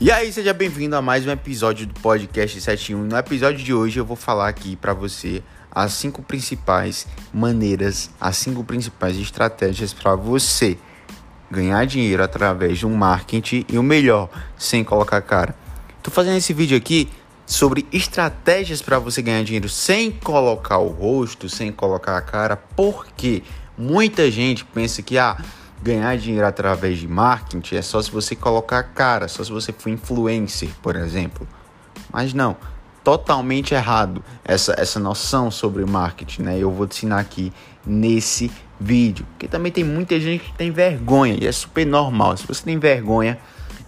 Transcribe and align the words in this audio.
E 0.00 0.12
aí, 0.12 0.32
seja 0.32 0.54
bem-vindo 0.54 0.94
a 0.94 1.02
mais 1.02 1.26
um 1.26 1.30
episódio 1.32 1.84
do 1.84 1.92
podcast 1.94 2.60
71. 2.60 3.02
No 3.02 3.16
episódio 3.16 3.64
de 3.64 3.74
hoje 3.74 3.98
eu 3.98 4.04
vou 4.04 4.14
falar 4.14 4.46
aqui 4.46 4.76
para 4.76 4.94
você 4.94 5.42
as 5.72 5.92
cinco 5.92 6.22
principais 6.22 7.04
maneiras, 7.34 8.08
as 8.20 8.36
cinco 8.36 8.62
principais 8.62 9.16
estratégias 9.16 9.92
para 9.92 10.14
você 10.14 10.78
ganhar 11.50 11.84
dinheiro 11.84 12.22
através 12.22 12.78
de 12.78 12.86
um 12.86 12.94
marketing 12.94 13.64
e 13.68 13.76
o 13.76 13.82
melhor, 13.82 14.30
sem 14.56 14.84
colocar 14.84 15.20
cara. 15.20 15.56
Tô 16.00 16.12
fazendo 16.12 16.36
esse 16.36 16.52
vídeo 16.52 16.76
aqui 16.76 17.08
sobre 17.44 17.84
estratégias 17.90 18.80
para 18.80 19.00
você 19.00 19.20
ganhar 19.20 19.42
dinheiro 19.42 19.68
sem 19.68 20.12
colocar 20.12 20.78
o 20.78 20.90
rosto, 20.90 21.48
sem 21.48 21.72
colocar 21.72 22.16
a 22.16 22.22
cara, 22.22 22.56
porque 22.56 23.42
muita 23.76 24.30
gente 24.30 24.64
pensa 24.64 25.02
que 25.02 25.18
ah, 25.18 25.36
ganhar 25.82 26.16
dinheiro 26.16 26.46
através 26.46 26.98
de 26.98 27.06
marketing 27.06 27.76
é 27.76 27.82
só 27.82 28.00
se 28.02 28.10
você 28.10 28.34
colocar 28.34 28.78
a 28.80 28.82
cara, 28.82 29.28
só 29.28 29.44
se 29.44 29.50
você 29.50 29.72
for 29.72 29.90
influencer, 29.90 30.68
por 30.82 30.96
exemplo. 30.96 31.46
Mas 32.12 32.32
não, 32.32 32.56
totalmente 33.04 33.74
errado 33.74 34.22
essa, 34.44 34.74
essa 34.78 34.98
noção 34.98 35.50
sobre 35.50 35.84
marketing, 35.84 36.42
né? 36.42 36.58
Eu 36.58 36.70
vou 36.70 36.86
te 36.86 36.98
ensinar 36.98 37.20
aqui 37.20 37.52
nesse 37.86 38.50
vídeo. 38.78 39.26
Porque 39.30 39.48
também 39.48 39.72
tem 39.72 39.84
muita 39.84 40.18
gente 40.20 40.44
que 40.44 40.52
tem 40.52 40.70
vergonha 40.70 41.36
e 41.40 41.46
é 41.46 41.52
super 41.52 41.86
normal. 41.86 42.36
Se 42.36 42.46
você 42.46 42.62
tem 42.62 42.78
vergonha, 42.78 43.38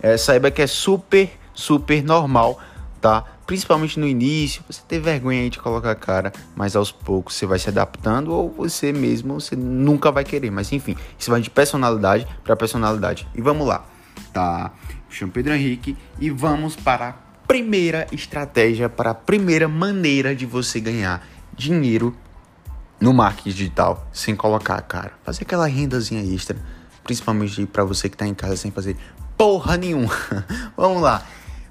é, 0.02 0.16
saiba 0.16 0.50
que 0.50 0.62
é 0.62 0.66
super, 0.66 1.30
super 1.52 2.02
normal, 2.02 2.58
tá? 3.00 3.24
Principalmente 3.50 3.98
no 3.98 4.06
início, 4.06 4.62
você 4.70 4.80
ter 4.86 5.00
vergonha 5.00 5.50
de 5.50 5.58
colocar 5.58 5.90
a 5.90 5.94
cara, 5.96 6.32
mas 6.54 6.76
aos 6.76 6.92
poucos 6.92 7.34
você 7.34 7.46
vai 7.46 7.58
se 7.58 7.68
adaptando 7.68 8.32
ou 8.32 8.48
você 8.48 8.92
mesmo, 8.92 9.40
você 9.40 9.56
nunca 9.56 10.12
vai 10.12 10.22
querer. 10.22 10.52
Mas 10.52 10.70
enfim, 10.70 10.94
isso 11.18 11.32
vai 11.32 11.40
de 11.40 11.50
personalidade 11.50 12.28
para 12.44 12.54
personalidade. 12.54 13.26
E 13.34 13.40
vamos 13.40 13.66
lá, 13.66 13.84
tá? 14.32 14.70
Eu 14.88 14.94
chamo 15.10 15.32
Pedro 15.32 15.52
Henrique 15.52 15.96
e 16.20 16.30
vamos 16.30 16.76
para 16.76 17.08
a 17.08 17.12
primeira 17.48 18.06
estratégia, 18.12 18.88
para 18.88 19.10
a 19.10 19.14
primeira 19.14 19.66
maneira 19.66 20.32
de 20.32 20.46
você 20.46 20.78
ganhar 20.78 21.26
dinheiro 21.52 22.16
no 23.00 23.12
marketing 23.12 23.50
digital 23.50 24.08
sem 24.12 24.36
colocar 24.36 24.76
a 24.76 24.82
cara. 24.82 25.14
Fazer 25.24 25.42
aquela 25.42 25.66
rendazinha 25.66 26.22
extra, 26.22 26.56
principalmente 27.02 27.66
para 27.66 27.82
você 27.82 28.08
que 28.08 28.14
está 28.14 28.28
em 28.28 28.32
casa 28.32 28.56
sem 28.56 28.70
fazer 28.70 28.96
porra 29.36 29.76
nenhuma. 29.76 30.14
Vamos 30.76 31.02
lá. 31.02 31.26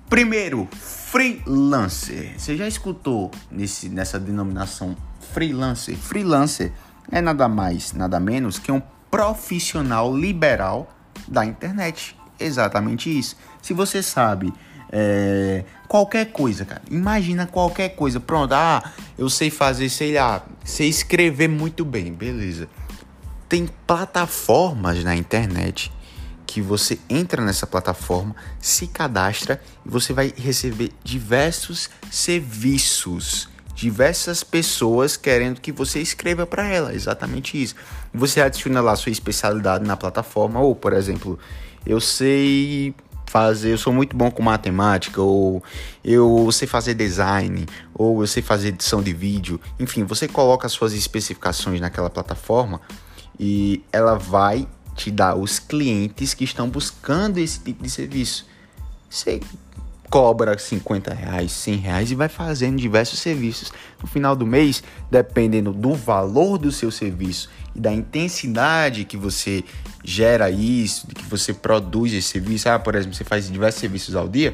Primeiro, 0.09 0.67
freelancer. 0.71 2.33
Você 2.35 2.57
já 2.57 2.67
escutou 2.67 3.29
nesse, 3.51 3.89
nessa 3.89 4.19
denominação 4.19 4.97
freelancer? 5.33 5.95
Freelancer 5.95 6.71
é 7.11 7.21
nada 7.21 7.47
mais, 7.47 7.93
nada 7.93 8.19
menos 8.19 8.57
que 8.57 8.71
um 8.71 8.81
profissional 9.11 10.15
liberal 10.15 10.91
da 11.27 11.45
internet. 11.45 12.17
Exatamente 12.39 13.15
isso. 13.15 13.35
Se 13.61 13.71
você 13.71 14.01
sabe 14.01 14.51
é, 14.91 15.63
qualquer 15.87 16.31
coisa, 16.31 16.65
cara. 16.65 16.81
Imagina 16.89 17.45
qualquer 17.45 17.89
coisa. 17.89 18.19
Pronto, 18.19 18.53
ah, 18.53 18.91
eu 19.15 19.29
sei 19.29 19.51
fazer, 19.51 19.89
sei 19.89 20.15
lá, 20.15 20.43
sei 20.63 20.89
escrever 20.89 21.47
muito 21.47 21.85
bem, 21.85 22.11
beleza. 22.11 22.67
Tem 23.47 23.69
plataformas 23.85 25.03
na 25.03 25.15
internet 25.15 25.91
que 26.49 26.61
você 26.61 26.97
entra 27.07 27.43
nessa 27.45 27.67
plataforma, 27.67 28.35
se 28.59 28.87
cadastra 28.87 29.61
e 29.85 29.89
você 29.89 30.13
vai 30.13 30.33
receber 30.35 30.91
diversos 31.03 31.91
serviços, 32.09 33.47
diversas 33.75 34.43
pessoas 34.43 35.15
querendo 35.15 35.61
que 35.61 35.71
você 35.71 36.01
escreva 36.01 36.47
para 36.47 36.67
ela, 36.67 36.91
exatamente 36.91 37.61
isso. 37.61 37.75
Você 38.11 38.41
adiciona 38.41 38.81
lá 38.81 38.95
sua 38.95 39.11
especialidade 39.11 39.85
na 39.85 39.95
plataforma 39.95 40.59
ou, 40.59 40.75
por 40.75 40.91
exemplo, 40.91 41.37
eu 41.85 42.01
sei 42.01 42.95
fazer, 43.27 43.73
eu 43.73 43.77
sou 43.77 43.93
muito 43.93 44.17
bom 44.17 44.31
com 44.31 44.41
matemática, 44.41 45.21
ou 45.21 45.61
eu 46.03 46.51
sei 46.51 46.67
fazer 46.67 46.95
design, 46.95 47.67
ou 47.93 48.21
eu 48.21 48.27
sei 48.27 48.41
fazer 48.41 48.69
edição 48.69 49.03
de 49.03 49.13
vídeo. 49.13 49.61
Enfim, 49.79 50.03
você 50.03 50.27
coloca 50.27 50.65
as 50.65 50.73
suas 50.73 50.93
especificações 50.93 51.79
naquela 51.79 52.09
plataforma 52.09 52.81
e 53.39 53.83
ela 53.93 54.15
vai 54.15 54.67
te 55.09 55.11
dar 55.11 55.35
os 55.35 55.57
clientes 55.57 56.33
que 56.33 56.43
estão 56.43 56.69
buscando 56.69 57.39
esse 57.39 57.59
tipo 57.59 57.83
de 57.83 57.89
serviço. 57.89 58.45
Você 59.09 59.41
cobra 60.09 60.57
50 60.57 61.13
reais, 61.13 61.51
100 61.51 61.75
reais 61.75 62.11
e 62.11 62.15
vai 62.15 62.29
fazendo 62.29 62.77
diversos 62.77 63.19
serviços. 63.19 63.71
No 64.01 64.07
final 64.07 64.35
do 64.35 64.45
mês, 64.45 64.83
dependendo 65.09 65.73
do 65.73 65.93
valor 65.93 66.57
do 66.57 66.71
seu 66.71 66.91
serviço 66.91 67.49
e 67.75 67.79
da 67.79 67.91
intensidade 67.91 69.03
que 69.03 69.17
você 69.17 69.63
gera 70.03 70.49
isso, 70.49 71.07
que 71.07 71.25
você 71.25 71.53
produz 71.53 72.13
esse 72.13 72.29
serviço, 72.29 72.69
ah, 72.69 72.79
por 72.79 72.95
exemplo, 72.95 73.15
você 73.15 73.23
faz 73.23 73.51
diversos 73.51 73.81
serviços 73.81 74.15
ao 74.15 74.27
dia, 74.27 74.53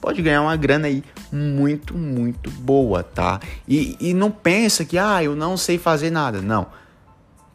pode 0.00 0.22
ganhar 0.22 0.42
uma 0.42 0.56
grana 0.56 0.86
aí 0.86 1.02
muito, 1.32 1.94
muito 1.96 2.50
boa, 2.50 3.02
tá? 3.02 3.40
E, 3.66 3.96
e 4.00 4.14
não 4.14 4.30
pensa 4.30 4.84
que, 4.84 4.98
ah, 4.98 5.22
eu 5.22 5.34
não 5.34 5.56
sei 5.56 5.78
fazer 5.78 6.10
nada. 6.10 6.40
Não. 6.40 6.66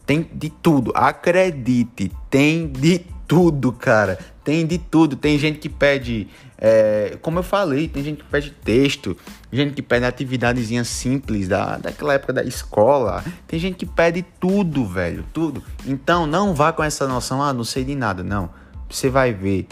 Tem 0.05 0.27
de 0.33 0.49
tudo. 0.49 0.91
Acredite, 0.95 2.11
tem 2.29 2.67
de 2.67 2.99
tudo, 3.27 3.71
cara. 3.71 4.19
Tem 4.43 4.65
de 4.65 4.77
tudo. 4.77 5.15
Tem 5.15 5.37
gente 5.37 5.59
que 5.59 5.69
pede, 5.69 6.27
é, 6.57 7.17
como 7.21 7.39
eu 7.39 7.43
falei, 7.43 7.87
tem 7.87 8.03
gente 8.03 8.23
que 8.23 8.29
pede 8.29 8.51
texto, 8.51 9.17
gente 9.51 9.73
que 9.73 9.81
pede 9.81 10.05
atividadezinha 10.05 10.83
simples 10.83 11.47
da, 11.47 11.77
daquela 11.77 12.13
época 12.13 12.33
da 12.33 12.43
escola. 12.43 13.23
Tem 13.47 13.59
gente 13.59 13.77
que 13.77 13.85
pede 13.85 14.23
tudo, 14.39 14.85
velho, 14.85 15.23
tudo. 15.33 15.63
Então 15.85 16.27
não 16.27 16.53
vá 16.53 16.73
com 16.73 16.83
essa 16.83 17.07
noção, 17.07 17.41
ah, 17.41 17.53
não 17.53 17.63
sei 17.63 17.83
de 17.83 17.95
nada, 17.95 18.23
não. 18.23 18.49
Você 18.89 19.09
vai 19.09 19.33
ver 19.33 19.67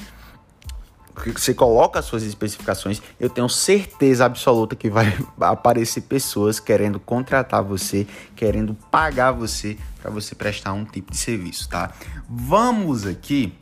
você 1.35 1.53
coloca 1.53 1.99
as 1.99 2.05
suas 2.05 2.23
especificações, 2.23 3.01
eu 3.19 3.29
tenho 3.29 3.49
certeza 3.49 4.25
absoluta 4.25 4.75
que 4.75 4.89
vai 4.89 5.17
aparecer 5.39 6.01
pessoas 6.01 6.59
querendo 6.59 6.99
contratar 6.99 7.63
você, 7.63 8.07
querendo 8.35 8.73
pagar 8.89 9.31
você 9.31 9.77
para 10.01 10.09
você 10.09 10.35
prestar 10.35 10.73
um 10.73 10.85
tipo 10.85 11.11
de 11.11 11.17
serviço, 11.17 11.69
tá? 11.69 11.91
Vamos 12.29 13.05
aqui 13.05 13.53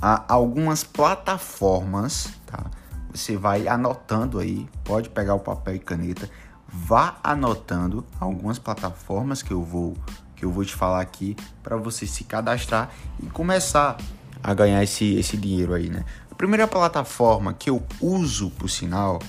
a 0.00 0.24
algumas 0.32 0.82
plataformas, 0.82 2.28
tá? 2.46 2.64
Você 3.12 3.36
vai 3.36 3.68
anotando 3.68 4.38
aí, 4.38 4.68
pode 4.84 5.10
pegar 5.10 5.34
o 5.34 5.40
papel 5.40 5.76
e 5.76 5.78
caneta, 5.78 6.28
vá 6.66 7.18
anotando 7.22 8.04
algumas 8.18 8.58
plataformas 8.58 9.42
que 9.42 9.52
eu 9.52 9.62
vou 9.62 9.94
que 10.34 10.44
eu 10.44 10.50
vou 10.50 10.64
te 10.64 10.74
falar 10.74 11.00
aqui 11.00 11.36
para 11.62 11.76
você 11.76 12.04
se 12.04 12.24
cadastrar 12.24 12.90
e 13.22 13.26
começar 13.26 13.96
a 14.42 14.52
ganhar 14.52 14.82
esse, 14.82 15.14
esse 15.14 15.36
dinheiro 15.36 15.72
aí, 15.72 15.88
né? 15.88 16.04
Primeira 16.42 16.66
plataforma 16.66 17.54
que 17.54 17.70
eu 17.70 17.80
uso, 18.00 18.50
por 18.50 18.68
sinal, 18.68 19.22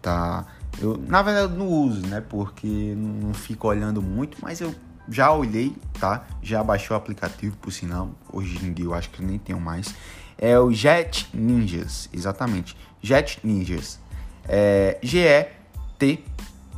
tá? 0.00 0.46
Eu, 0.80 0.96
na 0.96 1.20
verdade, 1.20 1.52
não 1.52 1.68
uso, 1.68 2.00
né? 2.06 2.22
Porque 2.26 2.94
não 2.96 3.34
fico 3.34 3.68
olhando 3.68 4.00
muito, 4.00 4.38
mas 4.40 4.62
eu 4.62 4.74
já 5.06 5.30
olhei, 5.30 5.76
tá? 6.00 6.24
Já 6.42 6.64
baixei 6.64 6.88
o 6.94 6.96
aplicativo, 6.96 7.54
por 7.58 7.70
sinal. 7.70 8.12
Hoje 8.32 8.64
em 8.64 8.72
dia 8.72 8.86
eu 8.86 8.94
acho 8.94 9.10
que 9.10 9.22
nem 9.22 9.38
tenho 9.38 9.60
mais. 9.60 9.94
É 10.38 10.58
o 10.58 10.72
Jet 10.72 11.28
Ninjas, 11.34 12.08
exatamente. 12.10 12.74
Jet 13.02 13.40
Ninjas. 13.44 14.00
É 14.48 14.98
G-E-T 15.02 16.24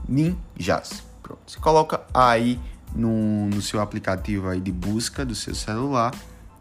Ninjas. 0.09 1.05
Pronto. 1.23 1.43
Você 1.47 1.61
coloca 1.61 2.01
aí 2.13 2.59
no, 2.93 3.47
no 3.47 3.63
seu 3.63 3.81
aplicativo 3.81 4.49
aí 4.49 4.61
de 4.61 4.73
busca 4.73 5.25
do 5.25 5.37
seu 5.37 5.55
celular 5.55 6.13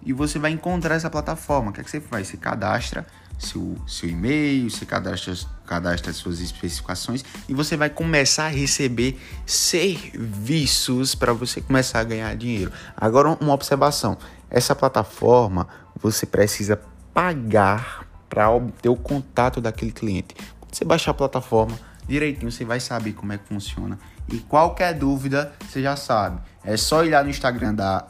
e 0.05 0.13
você 0.13 0.37
vai 0.37 0.51
encontrar 0.51 0.95
essa 0.95 1.09
plataforma. 1.09 1.71
O 1.71 1.73
que, 1.73 1.81
é 1.81 1.83
que 1.83 1.89
você 1.89 1.99
faz? 1.99 2.27
Você 2.27 2.37
cadastra 2.37 3.05
seu, 3.37 3.75
seu 3.87 4.07
e-mail, 4.09 4.69
você 4.69 4.85
cadastra, 4.85 5.33
cadastra 5.65 6.13
suas 6.13 6.39
especificações 6.39 7.25
e 7.49 7.53
você 7.53 7.75
vai 7.75 7.89
começar 7.89 8.45
a 8.45 8.49
receber 8.49 9.19
serviços 9.45 11.15
para 11.15 11.33
você 11.33 11.59
começar 11.59 11.99
a 11.99 12.03
ganhar 12.03 12.35
dinheiro. 12.35 12.71
Agora, 12.95 13.37
uma 13.41 13.53
observação: 13.53 14.17
essa 14.49 14.75
plataforma 14.75 15.67
você 15.99 16.25
precisa 16.25 16.79
pagar 17.13 18.05
para 18.29 18.49
obter 18.49 18.89
o 18.89 18.95
contato 18.95 19.59
daquele 19.59 19.91
cliente. 19.91 20.35
Quando 20.59 20.75
você 20.75 20.85
baixar 20.85 21.11
a 21.11 21.13
plataforma 21.13 21.77
direitinho, 22.07 22.51
você 22.51 22.63
vai 22.63 22.79
saber 22.79 23.13
como 23.13 23.33
é 23.33 23.37
que 23.37 23.47
funciona. 23.47 23.97
E 24.27 24.39
qualquer 24.39 24.93
dúvida, 24.93 25.53
você 25.67 25.81
já 25.81 25.95
sabe. 25.95 26.41
É 26.65 26.75
só 26.75 27.05
ir 27.05 27.11
lá 27.11 27.23
no 27.23 27.29
Instagram 27.29 27.75
da 27.75 28.07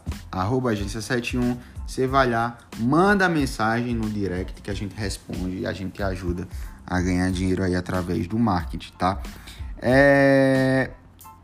agência 0.71 1.01
71 1.01 1.57
você 1.85 2.07
vai 2.07 2.27
lá, 2.27 2.57
manda 2.79 3.29
mensagem 3.29 3.93
no 3.93 4.09
direct 4.09 4.59
que 4.61 4.71
a 4.71 4.73
gente 4.73 4.95
responde 4.95 5.59
e 5.59 5.67
a 5.67 5.73
gente 5.73 6.01
ajuda 6.01 6.47
a 6.85 6.99
ganhar 6.99 7.29
dinheiro 7.31 7.63
aí 7.63 7.75
através 7.75 8.27
do 8.27 8.39
marketing, 8.39 8.91
tá? 8.93 9.19
É... 9.77 10.89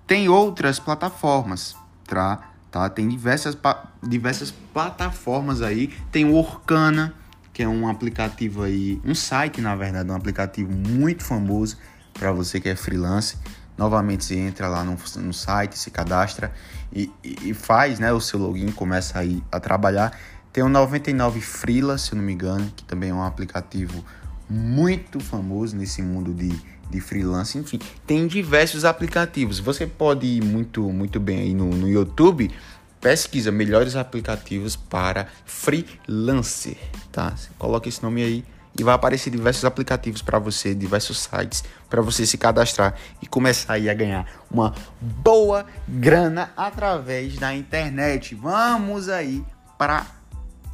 Tem 0.07 0.27
outras 0.27 0.79
plataformas, 0.79 1.75
tá? 2.07 2.51
tá? 2.71 2.89
Tem 2.89 3.07
diversas, 3.07 3.55
diversas 4.01 4.51
plataformas 4.73 5.61
aí. 5.61 5.87
Tem 6.11 6.25
o 6.25 6.33
Orkana, 6.33 7.13
que 7.53 7.61
é 7.61 7.67
um 7.67 7.87
aplicativo 7.87 8.63
aí, 8.63 8.99
um 9.05 9.13
site, 9.13 9.61
na 9.61 9.75
verdade, 9.75 10.09
um 10.09 10.15
aplicativo 10.15 10.71
muito 10.71 11.23
famoso 11.23 11.77
para 12.13 12.31
você 12.31 12.59
que 12.59 12.67
é 12.67 12.75
freelance. 12.75 13.37
Novamente, 13.77 14.25
você 14.25 14.35
entra 14.37 14.67
lá 14.67 14.83
no, 14.83 14.97
no 15.17 15.33
site, 15.33 15.77
se 15.77 15.89
cadastra 15.89 16.53
e, 16.93 17.11
e, 17.23 17.53
faz 17.53 17.99
né, 17.99 18.11
o 18.11 18.19
seu 18.19 18.39
login, 18.39 18.71
começa 18.71 19.17
aí 19.17 19.41
a 19.51 19.59
trabalhar. 19.59 20.17
Tem 20.51 20.63
o 20.63 20.69
99 20.69 21.39
Freela, 21.41 21.97
se 21.97 22.11
eu 22.11 22.17
não 22.17 22.23
me 22.23 22.33
engano, 22.33 22.71
que 22.75 22.83
também 22.83 23.09
é 23.09 23.13
um 23.13 23.23
aplicativo 23.23 24.03
muito 24.49 25.19
famoso 25.19 25.75
nesse 25.75 26.01
mundo 26.01 26.33
de, 26.33 26.49
de 26.89 26.99
freelance, 26.99 27.57
enfim, 27.57 27.79
tem 28.05 28.27
diversos 28.27 28.83
aplicativos. 28.83 29.59
Você 29.59 29.87
pode 29.87 30.27
ir 30.27 30.43
muito, 30.43 30.81
muito 30.91 31.19
bem 31.19 31.39
aí 31.39 31.53
no, 31.53 31.69
no 31.69 31.87
YouTube, 31.87 32.51
pesquisa 32.99 33.51
melhores 33.51 33.95
aplicativos 33.95 34.75
para 34.75 35.27
freelancer, 35.45 36.77
tá? 37.11 37.31
Você 37.35 37.49
coloca 37.57 37.87
esse 37.87 38.03
nome 38.03 38.21
aí 38.21 38.45
e 38.77 38.83
vai 38.83 38.95
aparecer 38.95 39.29
diversos 39.29 39.65
aplicativos 39.65 40.21
para 40.21 40.39
você, 40.39 40.73
diversos 40.73 41.19
sites 41.19 41.63
para 41.89 42.01
você 42.01 42.25
se 42.25 42.37
cadastrar 42.37 42.95
e 43.21 43.27
começar 43.27 43.73
aí 43.73 43.89
a 43.89 43.93
ganhar 43.93 44.25
uma 44.49 44.73
boa 44.99 45.65
grana 45.87 46.51
através 46.55 47.35
da 47.37 47.53
internet. 47.53 48.33
Vamos 48.35 49.09
aí 49.09 49.43
para 49.77 50.05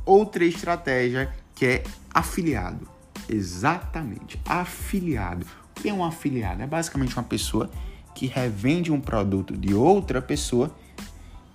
outra 0.05 0.45
estratégia 0.45 1.33
que 1.55 1.65
é 1.65 1.83
afiliado. 2.13 2.87
Exatamente, 3.27 4.39
afiliado. 4.45 5.45
O 5.71 5.81
que 5.81 5.89
é 5.89 5.93
um 5.93 6.03
afiliado? 6.03 6.61
É 6.61 6.67
basicamente 6.67 7.15
uma 7.15 7.23
pessoa 7.23 7.69
que 8.15 8.25
revende 8.25 8.91
um 8.91 9.01
produto 9.01 9.55
de 9.55 9.73
outra 9.73 10.21
pessoa 10.21 10.71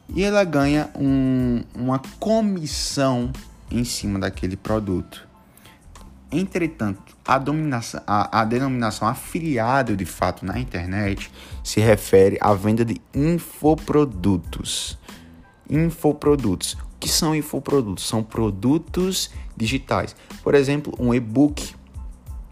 e 0.08 0.22
ela 0.22 0.44
ganha 0.44 0.90
um, 0.94 1.64
uma 1.74 1.98
comissão 2.20 3.32
em 3.70 3.84
cima 3.84 4.18
daquele 4.18 4.56
produto. 4.56 5.31
Entretanto, 6.32 7.14
a, 7.26 7.34
a, 8.06 8.40
a, 8.40 8.44
denominação 8.46 9.06
afiliado 9.06 9.94
de 9.94 10.06
fato 10.06 10.46
na 10.46 10.58
internet 10.58 11.30
se 11.62 11.78
refere 11.78 12.38
à 12.40 12.54
venda 12.54 12.86
de 12.86 12.98
infoprodutos. 13.14 14.98
Infoprodutos. 15.68 16.72
O 16.72 16.98
que 16.98 17.08
são 17.08 17.36
infoprodutos? 17.36 18.08
São 18.08 18.22
produtos 18.22 19.30
digitais. 19.54 20.16
Por 20.42 20.54
exemplo, 20.54 20.94
um 20.98 21.12
e-book. 21.12 21.74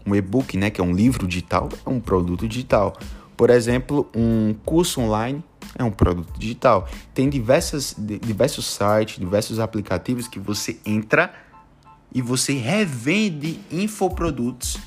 Um 0.05 0.13
e-book, 0.13 0.55
né, 0.57 0.69
que 0.69 0.79
é 0.79 0.83
um 0.83 0.93
livro 0.93 1.27
digital, 1.27 1.67
é 1.83 1.89
um 1.89 1.99
produto 1.99 2.47
digital. 2.47 2.95
Por 3.35 3.49
exemplo, 3.49 4.07
um 4.15 4.53
curso 4.63 5.01
online 5.01 5.43
é 5.75 5.83
um 5.83 5.91
produto 5.91 6.37
digital. 6.37 6.87
Tem 7.15 7.27
diversas, 7.27 7.95
diversos 7.97 8.67
sites, 8.67 9.17
diversos 9.17 9.59
aplicativos 9.59 10.27
que 10.27 10.39
você 10.39 10.79
entra 10.85 11.33
e 12.13 12.21
você 12.21 12.53
revende 12.53 13.59
infoprodutos 13.71 14.77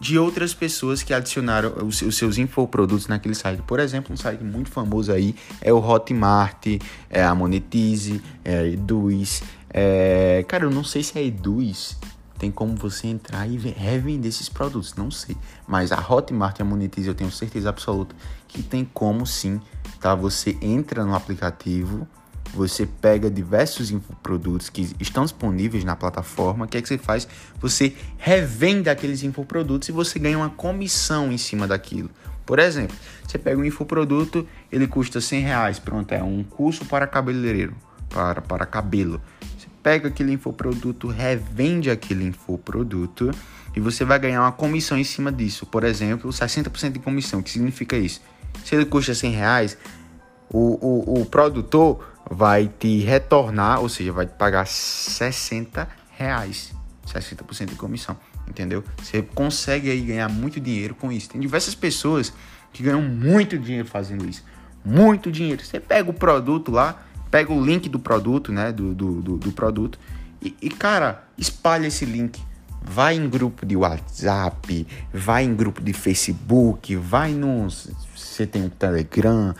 de 0.00 0.18
outras 0.18 0.52
pessoas 0.52 1.02
que 1.02 1.14
adicionaram 1.14 1.72
os, 1.86 1.98
seus 1.98 2.36
infoprodutos 2.36 3.06
naquele 3.06 3.34
site. 3.34 3.62
Por 3.62 3.80
exemplo, 3.80 4.12
um 4.12 4.16
site 4.16 4.42
muito 4.42 4.70
famoso 4.70 5.12
aí 5.12 5.34
é 5.60 5.72
o 5.72 5.78
Hotmart, 5.78 6.66
é 7.08 7.22
a 7.22 7.34
Monetize, 7.34 8.20
é 8.44 8.58
a 8.58 8.66
Eduz. 8.66 9.42
É... 9.70 10.44
Cara, 10.48 10.64
eu 10.64 10.70
não 10.70 10.84
sei 10.84 11.02
se 11.02 11.18
é 11.18 11.24
Eduz 11.24 11.96
tem 12.38 12.50
como 12.50 12.74
você 12.74 13.06
entrar 13.06 13.46
e 13.46 13.56
revender 13.56 14.28
esses 14.28 14.48
produtos, 14.48 14.94
não 14.94 15.10
sei. 15.10 15.36
Mas 15.66 15.92
a 15.92 15.98
Hotmart 15.98 16.58
e 16.58 16.62
a 16.62 16.64
Monetize 16.64 17.08
eu 17.08 17.14
tenho 17.14 17.30
certeza 17.30 17.70
absoluta 17.70 18.14
que 18.46 18.62
tem 18.62 18.84
como 18.84 19.26
sim, 19.26 19.60
tá? 20.00 20.14
Você 20.14 20.58
entra 20.60 21.04
no 21.04 21.14
aplicativo 21.14 22.06
você 22.54 22.86
pega 22.86 23.30
diversos 23.30 23.90
infoprodutos 23.90 24.70
que 24.70 24.94
estão 25.00 25.24
disponíveis 25.24 25.84
na 25.84 25.96
plataforma. 25.96 26.64
O 26.64 26.68
que 26.68 26.78
é 26.78 26.82
que 26.82 26.88
você 26.88 26.98
faz? 26.98 27.26
Você 27.60 27.94
revende 28.16 28.88
aqueles 28.88 29.22
infoprodutos 29.22 29.88
e 29.88 29.92
você 29.92 30.18
ganha 30.18 30.38
uma 30.38 30.50
comissão 30.50 31.32
em 31.32 31.38
cima 31.38 31.66
daquilo. 31.66 32.10
Por 32.46 32.58
exemplo, 32.58 32.96
você 33.26 33.38
pega 33.38 33.60
um 33.60 33.64
infoproduto, 33.64 34.46
ele 34.70 34.86
custa 34.86 35.20
100 35.20 35.40
reais. 35.40 35.78
Pronto, 35.78 36.12
é 36.12 36.22
um 36.22 36.44
curso 36.44 36.84
para 36.84 37.06
cabeleireiro, 37.06 37.74
para, 38.08 38.40
para 38.40 38.66
cabelo. 38.66 39.20
Você 39.58 39.66
pega 39.82 40.08
aquele 40.08 40.32
infoproduto, 40.32 41.08
revende 41.08 41.90
aquele 41.90 42.24
infoproduto 42.24 43.30
e 43.74 43.80
você 43.80 44.04
vai 44.04 44.18
ganhar 44.18 44.42
uma 44.42 44.52
comissão 44.52 44.96
em 44.96 45.04
cima 45.04 45.32
disso. 45.32 45.66
Por 45.66 45.84
exemplo, 45.84 46.30
60% 46.30 46.92
de 46.92 46.98
comissão. 46.98 47.40
O 47.40 47.42
que 47.42 47.50
significa 47.50 47.96
isso? 47.96 48.20
Se 48.64 48.74
ele 48.76 48.84
custa 48.84 49.14
100 49.14 49.32
reais, 49.32 49.78
o, 50.50 50.58
o, 50.58 51.22
o 51.22 51.26
produtor 51.26 52.13
vai 52.34 52.68
te 52.68 53.00
retornar, 53.00 53.80
ou 53.80 53.88
seja, 53.88 54.12
vai 54.12 54.26
te 54.26 54.34
pagar 54.34 54.66
60 54.66 55.88
reais, 56.16 56.72
60% 57.06 57.70
de 57.70 57.74
comissão, 57.76 58.16
entendeu? 58.48 58.82
Você 58.98 59.22
consegue 59.22 59.90
aí 59.90 60.00
ganhar 60.00 60.28
muito 60.28 60.60
dinheiro 60.60 60.94
com 60.94 61.12
isso. 61.12 61.30
Tem 61.30 61.40
diversas 61.40 61.74
pessoas 61.74 62.32
que 62.72 62.82
ganham 62.82 63.02
muito 63.02 63.58
dinheiro 63.58 63.86
fazendo 63.86 64.28
isso, 64.28 64.42
muito 64.84 65.30
dinheiro. 65.30 65.64
Você 65.64 65.78
pega 65.78 66.10
o 66.10 66.14
produto 66.14 66.72
lá, 66.72 67.02
pega 67.30 67.52
o 67.52 67.64
link 67.64 67.88
do 67.88 67.98
produto, 67.98 68.52
né, 68.52 68.72
do, 68.72 68.94
do, 68.94 69.22
do, 69.22 69.36
do 69.38 69.52
produto 69.52 69.98
e, 70.42 70.54
e, 70.60 70.68
cara, 70.68 71.24
espalha 71.38 71.86
esse 71.86 72.04
link. 72.04 72.40
Vai 72.86 73.16
em 73.16 73.26
grupo 73.30 73.64
de 73.64 73.74
WhatsApp, 73.74 74.86
vai 75.10 75.44
em 75.44 75.54
grupo 75.54 75.80
de 75.80 75.94
Facebook, 75.94 76.94
vai 76.96 77.32
no. 77.32 77.66
Você 78.14 78.46
tem 78.46 78.62
um 78.62 78.68
Telegram, 78.68 79.54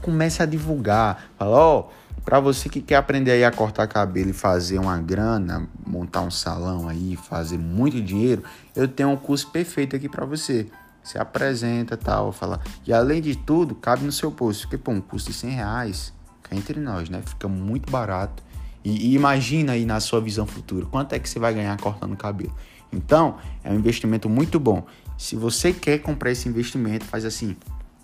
comece 0.00 0.42
a 0.42 0.46
divulgar. 0.46 1.30
Fala, 1.38 1.56
ó, 1.56 1.78
oh, 1.80 1.84
para 2.24 2.38
você 2.38 2.68
que 2.68 2.80
quer 2.80 2.96
aprender 2.96 3.32
aí 3.32 3.44
a 3.44 3.50
cortar 3.50 3.86
cabelo 3.86 4.30
e 4.30 4.32
fazer 4.32 4.78
uma 4.78 4.98
grana, 4.98 5.68
montar 5.86 6.22
um 6.22 6.30
salão 6.30 6.88
aí, 6.88 7.16
fazer 7.16 7.58
muito 7.58 8.00
dinheiro, 8.00 8.42
eu 8.74 8.86
tenho 8.86 9.10
um 9.10 9.16
curso 9.16 9.50
perfeito 9.50 9.96
aqui 9.96 10.08
para 10.08 10.24
você. 10.26 10.66
Você 11.02 11.18
apresenta 11.18 11.96
tal, 11.96 12.30
fala. 12.30 12.60
E 12.86 12.92
além 12.92 13.22
de 13.22 13.34
tudo, 13.34 13.74
cabe 13.74 14.04
no 14.04 14.12
seu 14.12 14.30
bolso. 14.30 14.62
Porque, 14.62 14.76
pô, 14.76 14.92
um 14.92 15.00
custo 15.00 15.30
de 15.30 15.36
100 15.36 15.50
reais, 15.50 16.12
cá 16.42 16.54
entre 16.54 16.78
nós, 16.78 17.08
né? 17.08 17.22
Fica 17.24 17.48
muito 17.48 17.90
barato. 17.90 18.42
E, 18.84 19.08
e, 19.08 19.14
imagina 19.14 19.72
aí 19.72 19.84
na 19.84 20.00
sua 20.00 20.20
visão 20.20 20.46
futura, 20.46 20.86
quanto 20.86 21.14
é 21.14 21.18
que 21.18 21.28
você 21.28 21.38
vai 21.38 21.52
ganhar 21.52 21.76
cortando 21.78 22.16
cabelo. 22.16 22.54
Então, 22.92 23.38
é 23.62 23.70
um 23.70 23.74
investimento 23.74 24.28
muito 24.28 24.58
bom. 24.58 24.84
Se 25.16 25.36
você 25.36 25.72
quer 25.72 25.98
comprar 25.98 26.30
esse 26.30 26.48
investimento, 26.48 27.04
faz 27.04 27.24
assim, 27.24 27.56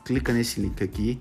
clica 0.05 0.33
nesse 0.33 0.61
link 0.61 0.83
aqui, 0.83 1.21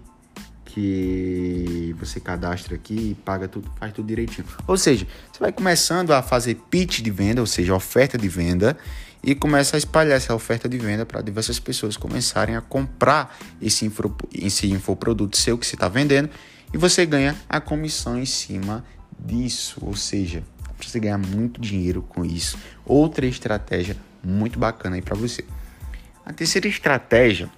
que 0.75 1.95
você 1.97 2.19
cadastra 2.19 2.75
aqui 2.75 3.11
e 3.11 3.15
paga 3.23 3.47
tudo, 3.47 3.71
faz 3.79 3.93
tudo 3.93 4.05
direitinho. 4.05 4.45
Ou 4.67 4.77
seja, 4.77 5.07
você 5.31 5.39
vai 5.39 5.53
começando 5.53 6.11
a 6.11 6.21
fazer 6.21 6.55
pitch 6.69 6.99
de 6.99 7.09
venda, 7.09 7.39
ou 7.39 7.47
seja, 7.47 7.73
oferta 7.73 8.17
de 8.17 8.27
venda, 8.27 8.77
e 9.23 9.33
começa 9.33 9.77
a 9.77 9.79
espalhar 9.79 10.17
essa 10.17 10.35
oferta 10.35 10.67
de 10.67 10.77
venda 10.77 11.05
para 11.05 11.21
diversas 11.21 11.59
pessoas 11.59 11.95
começarem 11.95 12.57
a 12.57 12.61
comprar 12.61 13.37
esse, 13.61 13.85
info, 13.85 14.13
esse 14.33 14.69
infoproduto 14.69 15.37
seu 15.37 15.57
que 15.57 15.65
você 15.65 15.77
está 15.77 15.87
vendendo 15.87 16.29
e 16.73 16.77
você 16.77 17.05
ganha 17.05 17.37
a 17.47 17.61
comissão 17.61 18.19
em 18.19 18.25
cima 18.25 18.83
disso. 19.17 19.77
Ou 19.81 19.95
seja, 19.95 20.43
você 20.77 20.99
ganhar 20.99 21.17
muito 21.17 21.61
dinheiro 21.61 22.01
com 22.01 22.25
isso. 22.25 22.57
Outra 22.85 23.25
estratégia 23.25 23.95
muito 24.21 24.59
bacana 24.59 24.97
aí 24.97 25.01
para 25.01 25.15
você. 25.15 25.45
A 26.25 26.33
terceira 26.33 26.67
estratégia 26.67 27.49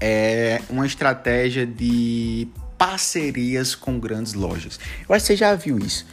é 0.00 0.60
uma 0.68 0.86
estratégia 0.86 1.66
de 1.66 2.48
parcerias 2.76 3.74
com 3.74 3.98
grandes 3.98 4.34
lojas. 4.34 4.78
Eu 5.08 5.14
acho 5.14 5.24
que 5.24 5.32
você 5.32 5.36
já 5.36 5.54
viu 5.54 5.78
isso. 5.78 6.06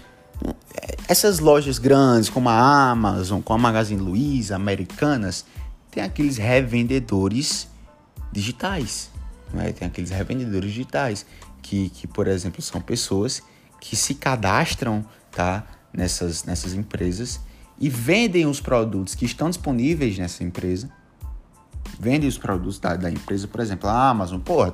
Essas 1.07 1.39
lojas 1.39 1.77
grandes, 1.77 2.29
como 2.29 2.49
a 2.49 2.89
Amazon, 2.89 3.41
como 3.41 3.59
a 3.59 3.61
Magazine 3.71 4.01
Luiza, 4.01 4.55
americanas, 4.55 5.45
tem 5.91 6.03
aqueles 6.03 6.37
revendedores 6.37 7.67
digitais. 8.31 9.09
Né? 9.53 9.71
Tem 9.71 9.87
aqueles 9.87 10.09
revendedores 10.09 10.71
digitais 10.71 11.25
que, 11.61 11.89
que, 11.89 12.07
por 12.07 12.27
exemplo, 12.27 12.61
são 12.61 12.81
pessoas 12.81 13.41
que 13.79 13.95
se 13.95 14.15
cadastram 14.15 15.05
tá, 15.31 15.63
nessas, 15.93 16.43
nessas 16.43 16.73
empresas 16.73 17.39
e 17.79 17.87
vendem 17.89 18.45
os 18.47 18.59
produtos 18.59 19.13
que 19.15 19.25
estão 19.25 19.49
disponíveis 19.49 20.17
nessa 20.17 20.43
empresa 20.43 20.89
vende 21.99 22.27
os 22.27 22.37
produtos 22.37 22.79
da, 22.79 22.95
da 22.95 23.11
empresa, 23.11 23.47
por 23.47 23.59
exemplo, 23.59 23.89
a 23.89 24.09
Amazon, 24.09 24.39
pô, 24.39 24.71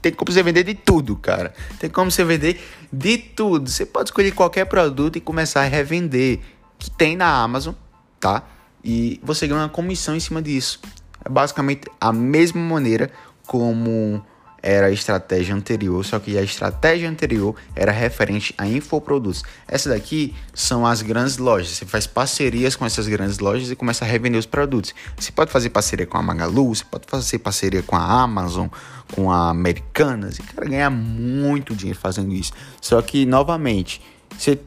tem 0.00 0.12
como 0.12 0.30
você 0.30 0.42
vender 0.42 0.64
de 0.64 0.74
tudo, 0.74 1.16
cara. 1.16 1.52
Tem 1.78 1.90
como 1.90 2.10
você 2.10 2.24
vender 2.24 2.60
de 2.92 3.18
tudo. 3.18 3.68
Você 3.68 3.84
pode 3.84 4.10
escolher 4.10 4.32
qualquer 4.32 4.64
produto 4.64 5.16
e 5.16 5.20
começar 5.20 5.62
a 5.62 5.64
revender, 5.64 6.40
que 6.78 6.90
tem 6.90 7.16
na 7.16 7.42
Amazon, 7.42 7.74
tá? 8.20 8.44
E 8.82 9.20
você 9.22 9.46
ganha 9.46 9.62
uma 9.62 9.68
comissão 9.68 10.14
em 10.14 10.20
cima 10.20 10.40
disso. 10.40 10.80
É 11.24 11.28
basicamente 11.28 11.88
a 12.00 12.12
mesma 12.12 12.60
maneira 12.60 13.10
como 13.46 14.24
era 14.62 14.88
a 14.88 14.90
estratégia 14.90 15.54
anterior, 15.54 16.04
só 16.04 16.18
que 16.18 16.36
a 16.36 16.42
estratégia 16.42 17.08
anterior 17.08 17.54
era 17.74 17.92
referente 17.92 18.54
a 18.58 18.66
infoprodutos. 18.66 19.42
Essa 19.66 19.90
daqui 19.90 20.34
são 20.52 20.86
as 20.86 21.00
grandes 21.02 21.38
lojas. 21.38 21.68
Você 21.68 21.86
faz 21.86 22.06
parcerias 22.06 22.74
com 22.74 22.84
essas 22.84 23.06
grandes 23.06 23.38
lojas 23.38 23.70
e 23.70 23.76
começa 23.76 24.04
a 24.04 24.08
revender 24.08 24.38
os 24.38 24.46
produtos. 24.46 24.94
Você 25.16 25.30
pode 25.30 25.50
fazer 25.50 25.70
parceria 25.70 26.06
com 26.06 26.18
a 26.18 26.22
Magalu, 26.22 26.74
você 26.74 26.84
pode 26.84 27.04
fazer 27.06 27.38
parceria 27.38 27.82
com 27.82 27.96
a 27.96 28.22
Amazon, 28.22 28.68
com 29.14 29.30
a 29.30 29.50
Americanas 29.50 30.38
e 30.38 30.42
cara 30.42 30.68
ganhar 30.68 30.90
muito 30.90 31.74
dinheiro 31.74 31.98
fazendo 31.98 32.32
isso. 32.32 32.52
Só 32.80 33.00
que 33.00 33.24
novamente, 33.24 34.02
você 34.36 34.58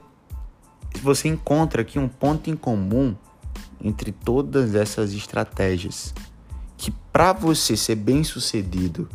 você 1.02 1.30
encontra 1.30 1.82
aqui 1.82 1.98
um 1.98 2.08
ponto 2.08 2.50
em 2.50 2.56
comum 2.56 3.16
entre 3.82 4.12
todas 4.12 4.76
essas 4.76 5.14
estratégias 5.14 6.14
que 6.78 6.92
para 7.14 7.32
você 7.32 7.78
ser 7.78 7.96
bem-sucedido 7.96 9.08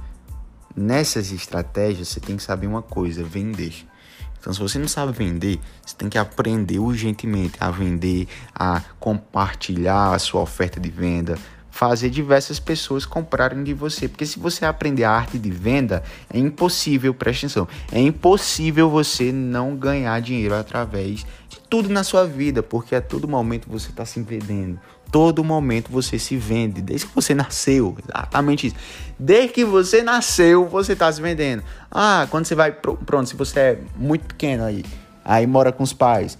Nessas 0.76 1.32
estratégias, 1.32 2.08
você 2.08 2.20
tem 2.20 2.36
que 2.36 2.42
saber 2.42 2.66
uma 2.66 2.82
coisa: 2.82 3.24
vender. 3.24 3.86
Então, 4.38 4.52
se 4.52 4.60
você 4.60 4.78
não 4.78 4.86
sabe 4.86 5.10
vender, 5.10 5.58
você 5.84 5.96
tem 5.96 6.08
que 6.08 6.18
aprender 6.18 6.78
urgentemente 6.78 7.56
a 7.58 7.70
vender, 7.70 8.28
a 8.54 8.82
compartilhar 9.00 10.14
a 10.14 10.18
sua 10.18 10.42
oferta 10.42 10.78
de 10.78 10.90
venda, 10.90 11.36
fazer 11.68 12.10
diversas 12.10 12.60
pessoas 12.60 13.04
comprarem 13.04 13.64
de 13.64 13.74
você. 13.74 14.06
Porque 14.06 14.24
se 14.24 14.38
você 14.38 14.64
aprender 14.64 15.04
a 15.04 15.10
arte 15.10 15.38
de 15.38 15.50
venda, 15.50 16.04
é 16.32 16.38
impossível, 16.38 17.12
preste 17.12 17.46
atenção, 17.46 17.66
é 17.90 18.00
impossível 18.00 18.88
você 18.88 19.32
não 19.32 19.76
ganhar 19.76 20.20
dinheiro 20.20 20.54
através 20.54 21.26
de 21.48 21.58
tudo 21.68 21.88
na 21.88 22.04
sua 22.04 22.24
vida, 22.26 22.62
porque 22.62 22.94
a 22.94 23.00
todo 23.00 23.26
momento 23.26 23.68
você 23.68 23.90
está 23.90 24.04
se 24.04 24.22
vendendo. 24.22 24.78
Todo 25.10 25.44
momento 25.44 25.90
você 25.90 26.18
se 26.18 26.36
vende, 26.36 26.82
desde 26.82 27.06
que 27.06 27.14
você 27.14 27.34
nasceu, 27.34 27.96
exatamente 28.04 28.66
isso. 28.66 28.76
Desde 29.18 29.52
que 29.52 29.64
você 29.64 30.02
nasceu, 30.02 30.66
você 30.68 30.92
está 30.92 31.10
se 31.12 31.22
vendendo. 31.22 31.62
Ah, 31.90 32.26
quando 32.30 32.44
você 32.44 32.54
vai, 32.54 32.72
pronto, 32.72 33.28
se 33.28 33.36
você 33.36 33.60
é 33.60 33.80
muito 33.96 34.26
pequeno 34.26 34.64
aí, 34.64 34.84
aí 35.24 35.46
mora 35.46 35.72
com 35.72 35.82
os 35.82 35.92
pais, 35.92 36.36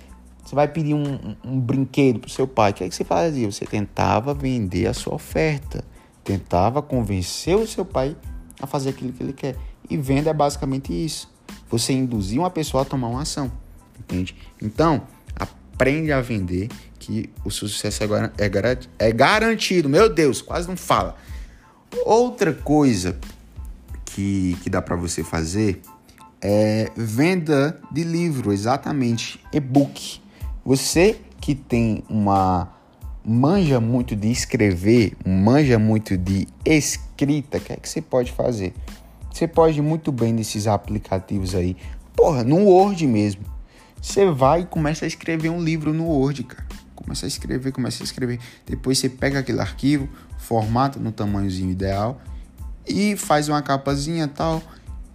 você 0.47 0.55
vai 0.55 0.69
pedir 0.69 0.95
um, 0.95 1.15
um, 1.15 1.37
um 1.45 1.61
brinquedo 1.61 2.21
pro 2.21 2.31
seu 2.31 2.47
pai. 2.47 2.71
O 2.71 2.75
que 2.75 2.85
é 2.85 2.89
que 2.89 2.95
você 2.95 3.05
fazia? 3.05 3.51
Você 3.51 3.65
tentava 3.65 4.33
vender 4.33 4.87
a 4.87 4.95
sua 4.95 5.15
oferta. 5.15 5.85
Tentava 6.23 6.81
convencer 6.81 7.57
o 7.57 7.67
seu 7.67 7.85
pai 7.85 8.17
a 8.61 8.67
fazer 8.67 8.91
aquilo 8.91 9.13
que 9.13 9.23
ele 9.23 9.33
quer. 9.33 9.57
E 9.91 9.97
venda 9.97 10.31
é 10.31 10.33
basicamente 10.33 10.93
isso. 10.93 11.29
Você 11.69 11.93
induzir 11.93 12.39
uma 12.39 12.51
pessoa 12.51 12.83
a 12.83 12.85
tomar 12.85 13.09
uma 13.09 13.23
ação. 13.23 13.51
Entende? 13.99 14.37
Então, 14.63 15.03
aprende 15.77 16.11
a 16.11 16.23
vender 16.23 16.69
que 16.99 17.29
o 17.45 17.51
sucesso 17.51 18.03
é, 18.03 18.09
é 18.99 19.13
garantido. 19.13 19.91
Meu 19.91 20.09
Deus, 20.09 20.41
quase 20.41 20.67
não 20.67 20.77
fala. 20.77 21.15
Outra 22.07 22.53
coisa 22.53 23.19
que, 24.07 24.57
que 24.63 24.71
dá 24.71 24.81
para 24.81 24.97
você 24.97 25.23
fazer 25.23 25.83
é 26.41 26.91
venda 26.97 27.79
de 27.93 28.03
livro, 28.03 28.53
exatamente, 28.53 29.39
e-book. 29.53 30.21
Você 30.65 31.21
que 31.41 31.55
tem 31.55 32.03
uma 32.09 32.73
manja 33.23 33.79
muito 33.79 34.17
de 34.17 34.31
escrever, 34.31 35.13
manja 35.27 35.79
muito 35.79 36.17
de 36.17 36.49
escrita, 36.65 37.59
o 37.59 37.61
que 37.61 37.73
é 37.73 37.77
que 37.77 37.89
você 37.89 38.01
pode 38.01 38.33
fazer? 38.33 38.73
Você 39.31 39.47
pode 39.47 39.83
muito 39.83 40.11
bem 40.11 40.33
nesses 40.33 40.67
aplicativos 40.67 41.55
aí, 41.55 41.77
porra, 42.15 42.43
no 42.43 42.65
Word 42.65 43.07
mesmo. 43.07 43.56
Você 44.07 44.25
vai 44.25 44.61
e 44.61 44.65
começa 44.65 45.05
a 45.05 45.09
escrever 45.09 45.51
um 45.51 45.61
livro 45.61 45.93
no 45.93 46.05
Word, 46.05 46.45
cara. 46.45 46.65
Começa 46.95 47.27
a 47.27 47.29
escrever, 47.29 47.73
começa 47.73 48.05
a 48.05 48.05
escrever. 48.05 48.39
Depois 48.65 48.99
você 48.99 49.09
pega 49.09 49.41
aquele 49.41 49.61
arquivo, 49.61 50.09
formata 50.39 51.01
no 51.01 51.11
tamanhozinho 51.11 51.73
ideal 51.73 52.21
e 52.87 53.17
faz 53.17 53.49
uma 53.49 53.61
capazinha 53.63 54.29
tal 54.29 54.63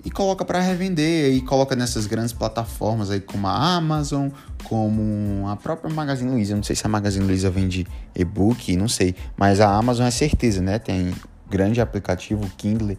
e 0.04 0.12
coloca 0.12 0.44
para 0.44 0.60
revender 0.60 1.34
e 1.34 1.40
coloca 1.40 1.74
nessas 1.74 2.06
grandes 2.06 2.34
plataformas 2.34 3.10
aí 3.10 3.22
como 3.22 3.48
a 3.48 3.76
Amazon, 3.78 4.28
como 4.66 5.48
a 5.48 5.56
própria 5.56 5.92
Magazine 5.92 6.30
Luiza. 6.30 6.54
Não 6.54 6.64
sei 6.64 6.76
se 6.76 6.86
a 6.86 6.90
Magazine 6.90 7.26
Luiza 7.26 7.50
vende 7.50 7.88
e-book, 8.14 8.76
não 8.76 8.90
sei, 8.90 9.16
mas 9.38 9.62
a 9.62 9.74
Amazon 9.74 10.06
é 10.06 10.12
certeza, 10.12 10.62
né? 10.62 10.78
Tem 10.78 11.16
grande 11.50 11.80
aplicativo 11.80 12.46
Kindle, 12.58 12.98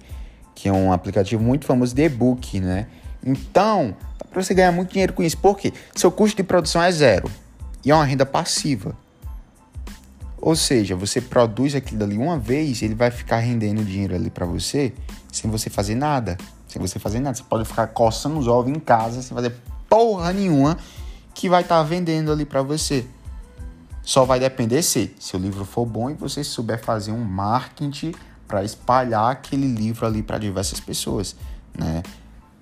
que 0.54 0.70
é 0.70 0.72
um 0.72 0.90
aplicativo 0.90 1.42
muito 1.42 1.66
famoso 1.66 1.94
de 1.94 2.02
e-book, 2.02 2.61
né? 2.61 2.87
Então, 3.25 3.94
para 4.33 4.43
você 4.43 4.55
ganhar 4.55 4.73
muito 4.73 4.91
dinheiro 4.91 5.12
com 5.12 5.23
isso, 5.23 5.39
porque 5.39 5.73
seu 5.95 6.11
custo 6.11 6.37
de 6.37 6.43
produção 6.43 6.83
é 6.83 6.91
zero 6.91 7.31
e 7.85 7.91
é 7.91 7.95
uma 7.95 8.05
renda 8.05 8.27
passiva. 8.27 8.97
Ou 10.41 10.57
seja, 10.57 10.97
você 10.97 11.21
produz 11.21 11.75
aquilo 11.75 12.03
ali 12.03 12.19
uma 12.19 12.37
vez, 12.37 12.83
ele 12.83 12.97
vai 12.97 13.12
ficar 13.12 13.39
rendendo 13.39 13.85
dinheiro 13.85 14.15
ali 14.15 14.29
para 14.29 14.45
você 14.45 14.93
sem 15.31 15.49
você 15.49 15.71
fazer 15.71 15.95
nada. 15.95 16.37
Sem 16.67 16.83
você 16.83 16.99
fazer 16.99 17.21
nada. 17.21 17.37
Você 17.37 17.45
pode 17.45 17.65
ficar 17.65 17.87
coçando 17.89 18.39
os 18.39 18.49
ovos 18.49 18.73
em 18.75 18.81
casa 18.81 19.23
sem 19.23 19.37
fazer 19.37 19.55
porra 19.89 20.33
nenhuma 20.33 20.77
que 21.35 21.49
vai 21.49 21.62
estar 21.62 21.77
tá 21.77 21.83
vendendo 21.83 22.33
ali 22.33 22.45
para 22.45 22.61
você. 22.61 23.07
Só 24.03 24.25
vai 24.25 24.41
depender 24.41 24.83
se 24.83 25.15
seu 25.21 25.39
livro 25.39 25.65
for 25.65 25.87
bom 25.87 26.11
e 26.11 26.15
você 26.15 26.43
souber 26.43 26.83
fazer 26.83 27.12
um 27.12 27.23
marketing 27.23 28.12
para 28.49 28.65
espalhar 28.65 29.31
aquele 29.31 29.67
livro 29.67 30.05
ali 30.05 30.23
para 30.25 30.39
diversas 30.39 30.81
pessoas, 30.81 31.37
né? 31.79 32.03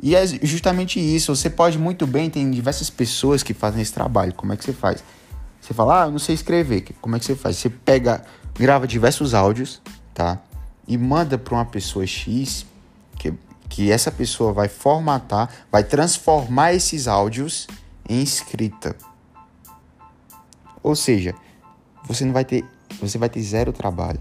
E 0.03 0.15
é 0.15 0.27
justamente 0.27 0.99
isso. 0.99 1.35
Você 1.35 1.51
pode 1.51 1.79
muito 1.79 2.07
bem, 2.07 2.31
tem 2.31 2.51
diversas 2.51 2.89
pessoas 2.89 3.43
que 3.43 3.53
fazem 3.53 3.83
esse 3.83 3.93
trabalho. 3.93 4.33
Como 4.35 4.53
é 4.53 4.57
que 4.57 4.65
você 4.65 4.73
faz? 4.73 5.05
Você 5.61 5.75
fala, 5.75 6.03
ah, 6.03 6.07
eu 6.07 6.11
não 6.11 6.19
sei 6.19 6.35
escrever. 6.35 6.85
Como 7.01 7.17
é 7.17 7.19
que 7.19 7.25
você 7.25 7.37
faz? 7.37 7.57
Você 7.57 7.69
pega, 7.69 8.25
grava 8.55 8.87
diversos 8.87 9.35
áudios, 9.35 9.81
tá? 10.15 10.41
E 10.89 10.97
manda 10.97 11.37
para 11.37 11.55
uma 11.55 11.67
pessoa 11.67 12.07
X, 12.07 12.65
que, 13.19 13.35
que 13.69 13.93
essa 13.93 14.11
pessoa 14.11 14.53
vai 14.53 14.69
formatar, 14.69 15.51
vai 15.71 15.85
transformar 15.85 16.73
esses 16.73 17.07
áudios 17.07 17.67
em 18.09 18.23
escrita. 18.23 18.97
Ou 20.83 20.97
seja, 20.97 21.35
você 22.05 22.25
não 22.25 22.33
vai 22.33 22.45
ter, 22.45 22.65
você 23.01 23.19
vai 23.19 23.29
ter 23.29 23.43
zero 23.43 23.73
trabalho. 23.73 24.19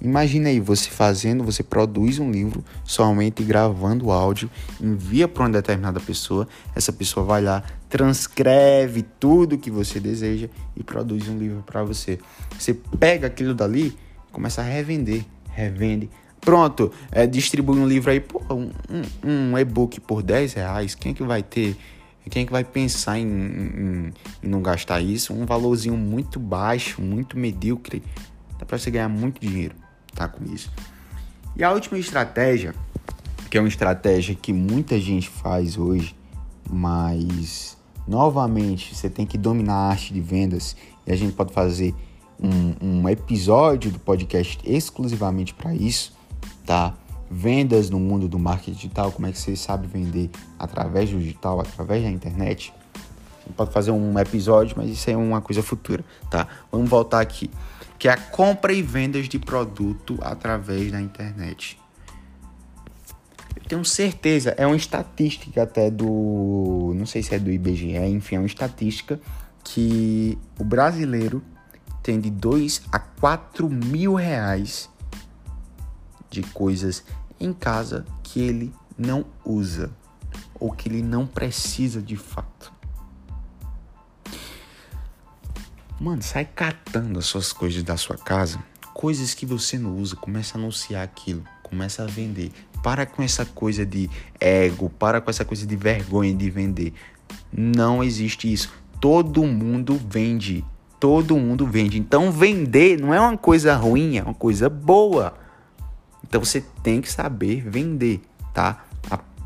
Imagina 0.00 0.50
aí 0.50 0.60
você 0.60 0.90
fazendo, 0.90 1.42
você 1.42 1.62
produz 1.62 2.18
um 2.18 2.30
livro 2.30 2.62
somente 2.84 3.42
gravando 3.42 4.06
o 4.06 4.12
áudio, 4.12 4.50
envia 4.78 5.26
para 5.26 5.44
uma 5.44 5.50
determinada 5.50 5.98
pessoa, 5.98 6.46
essa 6.74 6.92
pessoa 6.92 7.24
vai 7.24 7.40
lá, 7.40 7.62
transcreve 7.88 9.02
tudo 9.18 9.56
que 9.56 9.70
você 9.70 9.98
deseja 9.98 10.48
e 10.76 10.82
produz 10.82 11.28
um 11.28 11.38
livro 11.38 11.62
para 11.64 11.82
você. 11.82 12.18
Você 12.58 12.74
pega 12.74 13.26
aquilo 13.26 13.54
dali, 13.54 13.96
começa 14.30 14.60
a 14.60 14.64
revender, 14.64 15.24
revende. 15.50 16.10
Pronto, 16.42 16.92
é, 17.10 17.26
distribui 17.26 17.78
um 17.78 17.88
livro 17.88 18.10
aí, 18.10 18.20
pô, 18.20 18.42
um, 18.50 18.70
um, 19.24 19.52
um 19.52 19.58
e-book 19.58 19.98
por 20.00 20.22
10 20.22 20.52
reais, 20.52 20.94
quem 20.94 21.12
é 21.12 21.14
que 21.14 21.22
vai 21.22 21.42
ter? 21.42 21.74
Quem 22.28 22.42
é 22.42 22.46
que 22.46 22.52
vai 22.52 22.64
pensar 22.64 23.18
em, 23.18 23.26
em, 23.26 24.12
em 24.42 24.48
não 24.48 24.60
gastar 24.60 25.00
isso? 25.00 25.32
Um 25.32 25.46
valorzinho 25.46 25.96
muito 25.96 26.38
baixo, 26.38 27.00
muito 27.00 27.38
medíocre, 27.38 28.02
dá 28.58 28.66
para 28.66 28.76
você 28.76 28.90
ganhar 28.90 29.08
muito 29.08 29.40
dinheiro 29.40 29.85
com 30.24 30.44
isso. 30.52 30.70
E 31.56 31.64
a 31.64 31.72
última 31.72 31.98
estratégia, 31.98 32.74
que 33.50 33.56
é 33.56 33.60
uma 33.60 33.68
estratégia 33.68 34.34
que 34.34 34.52
muita 34.52 35.00
gente 35.00 35.28
faz 35.28 35.78
hoje, 35.78 36.14
mas 36.68 37.76
novamente 38.06 38.94
você 38.94 39.08
tem 39.08 39.24
que 39.24 39.38
dominar 39.38 39.74
a 39.74 39.88
arte 39.88 40.12
de 40.12 40.20
vendas 40.20 40.76
e 41.06 41.12
a 41.12 41.16
gente 41.16 41.32
pode 41.32 41.52
fazer 41.52 41.94
um, 42.38 43.00
um 43.00 43.08
episódio 43.08 43.90
do 43.90 43.98
podcast 43.98 44.58
exclusivamente 44.64 45.54
para 45.54 45.74
isso, 45.74 46.12
tá? 46.64 46.94
Vendas 47.30 47.90
no 47.90 47.98
mundo 47.98 48.28
do 48.28 48.38
marketing 48.38 48.72
digital, 48.72 49.10
como 49.10 49.26
é 49.26 49.32
que 49.32 49.38
você 49.38 49.56
sabe 49.56 49.86
vender 49.86 50.30
através 50.58 51.10
do 51.10 51.18
digital, 51.18 51.60
através 51.60 52.02
da 52.02 52.10
internet. 52.10 52.72
A 52.94 53.48
gente 53.48 53.56
pode 53.56 53.72
fazer 53.72 53.90
um 53.90 54.18
episódio, 54.18 54.76
mas 54.76 54.90
isso 54.90 55.10
é 55.10 55.16
uma 55.16 55.40
coisa 55.40 55.62
futura, 55.62 56.04
tá? 56.30 56.46
Vamos 56.70 56.88
voltar 56.88 57.20
aqui 57.20 57.50
que 57.98 58.08
é 58.08 58.12
a 58.12 58.16
compra 58.16 58.72
e 58.72 58.82
vendas 58.82 59.28
de 59.28 59.38
produto 59.38 60.18
através 60.22 60.90
da 60.92 61.00
internet. 61.00 61.78
Eu 63.56 63.62
tenho 63.68 63.84
certeza, 63.84 64.54
é 64.56 64.66
uma 64.66 64.76
estatística 64.76 65.62
até 65.62 65.90
do, 65.90 66.92
não 66.94 67.06
sei 67.06 67.22
se 67.22 67.34
é 67.34 67.38
do 67.38 67.50
IBGE, 67.50 67.96
enfim, 67.96 68.36
é 68.36 68.38
uma 68.38 68.46
estatística 68.46 69.20
que 69.64 70.38
o 70.58 70.64
brasileiro 70.64 71.42
tem 72.02 72.20
de 72.20 72.30
2 72.30 72.82
a 72.92 72.98
4 72.98 73.68
mil 73.68 74.14
reais 74.14 74.88
de 76.30 76.42
coisas 76.42 77.02
em 77.40 77.52
casa 77.52 78.04
que 78.22 78.40
ele 78.40 78.72
não 78.96 79.26
usa 79.44 79.90
ou 80.54 80.70
que 80.70 80.88
ele 80.88 81.02
não 81.02 81.26
precisa 81.26 82.00
de 82.00 82.16
fato. 82.16 82.75
Mano, 85.98 86.20
sai 86.20 86.44
catando 86.44 87.18
as 87.18 87.24
suas 87.24 87.54
coisas 87.54 87.82
da 87.82 87.96
sua 87.96 88.18
casa, 88.18 88.62
coisas 88.92 89.32
que 89.32 89.46
você 89.46 89.78
não 89.78 89.96
usa, 89.96 90.14
começa 90.14 90.56
a 90.56 90.60
anunciar 90.60 91.02
aquilo, 91.02 91.42
começa 91.62 92.02
a 92.02 92.06
vender. 92.06 92.52
Para 92.82 93.06
com 93.06 93.22
essa 93.22 93.46
coisa 93.46 93.84
de 93.84 94.10
ego, 94.38 94.90
para 94.90 95.22
com 95.22 95.30
essa 95.30 95.44
coisa 95.44 95.66
de 95.66 95.74
vergonha 95.74 96.34
de 96.34 96.50
vender. 96.50 96.92
Não 97.50 98.04
existe 98.04 98.52
isso. 98.52 98.70
Todo 99.00 99.42
mundo 99.44 99.98
vende. 100.08 100.62
Todo 101.00 101.36
mundo 101.36 101.66
vende. 101.66 101.98
Então 101.98 102.30
vender 102.30 103.00
não 103.00 103.14
é 103.14 103.18
uma 103.18 103.36
coisa 103.36 103.74
ruim, 103.74 104.18
é 104.18 104.22
uma 104.22 104.34
coisa 104.34 104.68
boa. 104.68 105.34
Então 106.22 106.44
você 106.44 106.62
tem 106.82 107.00
que 107.00 107.10
saber 107.10 107.62
vender, 107.68 108.20
tá? 108.52 108.84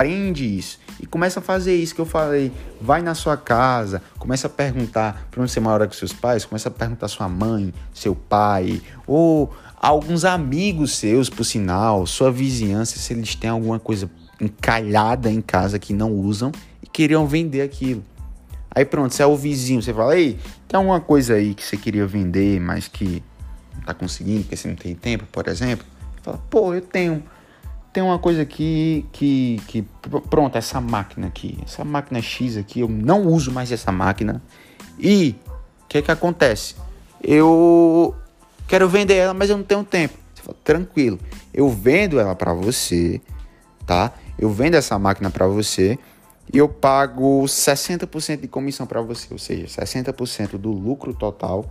Aprende 0.00 0.58
isso 0.58 0.78
e 0.98 1.04
começa 1.04 1.40
a 1.40 1.42
fazer 1.42 1.76
isso 1.76 1.94
que 1.94 2.00
eu 2.00 2.06
falei. 2.06 2.50
Vai 2.80 3.02
na 3.02 3.14
sua 3.14 3.36
casa, 3.36 4.00
começa 4.18 4.46
a 4.46 4.50
perguntar 4.50 5.28
para 5.30 5.42
onde 5.42 5.52
você 5.52 5.60
mora 5.60 5.86
com 5.86 5.92
seus 5.92 6.10
pais, 6.10 6.46
começa 6.46 6.70
a 6.70 6.72
perguntar 6.72 7.06
sua 7.06 7.28
mãe, 7.28 7.74
seu 7.92 8.14
pai, 8.14 8.80
ou 9.06 9.54
alguns 9.76 10.24
amigos 10.24 10.96
seus, 10.96 11.28
por 11.28 11.44
sinal, 11.44 12.06
sua 12.06 12.32
vizinhança, 12.32 12.98
se 12.98 13.12
eles 13.12 13.34
têm 13.34 13.50
alguma 13.50 13.78
coisa 13.78 14.10
encalhada 14.40 15.30
em 15.30 15.42
casa 15.42 15.78
que 15.78 15.92
não 15.92 16.10
usam 16.10 16.50
e 16.82 16.86
queriam 16.86 17.26
vender 17.26 17.60
aquilo. 17.60 18.02
Aí 18.70 18.86
pronto, 18.86 19.14
você 19.14 19.22
é 19.22 19.26
o 19.26 19.36
vizinho, 19.36 19.82
você 19.82 19.92
fala, 19.92 20.16
ei, 20.16 20.38
tem 20.66 20.78
alguma 20.78 21.02
coisa 21.02 21.34
aí 21.34 21.52
que 21.52 21.62
você 21.62 21.76
queria 21.76 22.06
vender, 22.06 22.58
mas 22.58 22.88
que 22.88 23.22
não 23.76 23.82
tá 23.82 23.92
conseguindo, 23.92 24.44
porque 24.44 24.56
você 24.56 24.66
não 24.66 24.76
tem 24.76 24.94
tempo, 24.94 25.26
por 25.30 25.46
exemplo. 25.46 25.84
Fala, 26.22 26.38
pô, 26.48 26.72
eu 26.72 26.80
tenho 26.80 27.22
tem 27.92 28.02
uma 28.02 28.18
coisa 28.18 28.42
aqui 28.42 29.06
que, 29.12 29.60
que. 29.66 29.82
Pronto, 30.28 30.56
essa 30.56 30.80
máquina 30.80 31.26
aqui. 31.26 31.58
Essa 31.64 31.84
máquina 31.84 32.20
X 32.22 32.56
aqui, 32.56 32.80
eu 32.80 32.88
não 32.88 33.26
uso 33.26 33.50
mais 33.50 33.72
essa 33.72 33.90
máquina. 33.90 34.42
E 34.98 35.34
o 35.84 35.88
que 35.88 36.02
que 36.02 36.10
acontece? 36.10 36.76
Eu 37.22 38.14
quero 38.68 38.88
vender 38.88 39.14
ela, 39.14 39.34
mas 39.34 39.50
eu 39.50 39.56
não 39.56 39.64
tenho 39.64 39.82
tempo. 39.82 40.14
Você 40.34 40.42
fala, 40.42 40.56
tranquilo. 40.62 41.18
Eu 41.52 41.68
vendo 41.68 42.20
ela 42.20 42.34
para 42.34 42.54
você, 42.54 43.20
tá? 43.86 44.12
Eu 44.38 44.50
vendo 44.50 44.74
essa 44.74 44.98
máquina 44.98 45.30
para 45.30 45.46
você 45.46 45.98
e 46.52 46.58
eu 46.58 46.68
pago 46.68 47.42
60% 47.44 48.40
de 48.40 48.48
comissão 48.48 48.86
para 48.86 49.00
você, 49.02 49.28
ou 49.32 49.38
seja, 49.38 49.66
60% 49.66 50.56
do 50.56 50.70
lucro 50.70 51.12
total 51.12 51.70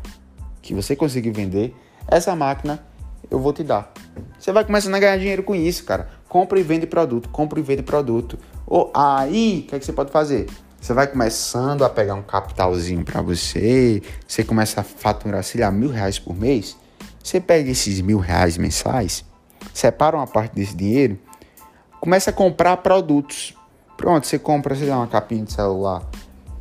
que 0.61 0.73
você 0.73 0.95
conseguir 0.95 1.31
vender, 1.31 1.75
essa 2.07 2.35
máquina 2.35 2.83
eu 3.29 3.39
vou 3.39 3.53
te 3.53 3.63
dar. 3.63 3.91
Você 4.39 4.51
vai 4.51 4.63
começando 4.63 4.95
a 4.95 4.99
ganhar 4.99 5.17
dinheiro 5.17 5.43
com 5.43 5.55
isso, 5.55 5.83
cara. 5.83 6.09
Compra 6.27 6.59
e 6.59 6.63
vende 6.63 6.87
produto, 6.87 7.29
compra 7.29 7.59
e 7.59 7.63
vende 7.63 7.83
produto. 7.83 8.37
Ou 8.65 8.91
aí, 8.93 9.63
o 9.65 9.69
que, 9.69 9.75
é 9.75 9.79
que 9.79 9.85
você 9.85 9.93
pode 9.93 10.11
fazer? 10.11 10.47
Você 10.79 10.93
vai 10.93 11.07
começando 11.07 11.83
a 11.83 11.89
pegar 11.89 12.15
um 12.15 12.21
capitalzinho 12.21 13.03
para 13.03 13.21
você, 13.21 14.01
você 14.25 14.43
começa 14.43 14.79
a 14.79 14.83
faturar, 14.83 15.43
sei 15.43 15.61
lá, 15.61 15.69
mil 15.69 15.89
reais 15.89 16.17
por 16.17 16.35
mês. 16.35 16.77
Você 17.21 17.39
pega 17.39 17.69
esses 17.69 17.99
mil 17.99 18.17
reais 18.17 18.57
mensais, 18.57 19.25
separa 19.73 20.15
uma 20.15 20.25
parte 20.25 20.55
desse 20.55 20.75
dinheiro, 20.75 21.19
começa 21.99 22.29
a 22.29 22.33
comprar 22.33 22.77
produtos. 22.77 23.53
Pronto, 23.97 24.25
você 24.25 24.39
compra, 24.39 24.73
sei 24.73 24.87
lá, 24.87 24.97
uma 24.97 25.07
capinha 25.07 25.43
de 25.43 25.51
celular, 25.51 26.01